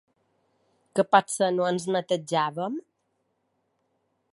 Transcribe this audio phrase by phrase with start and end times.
[0.95, 2.81] Que potser no ens netejàvem?